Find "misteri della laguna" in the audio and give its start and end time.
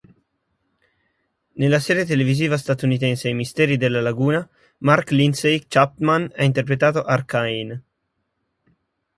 3.35-4.49